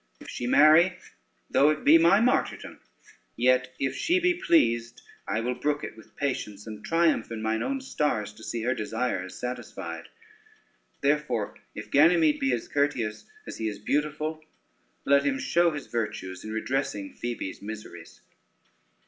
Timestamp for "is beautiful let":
13.67-15.23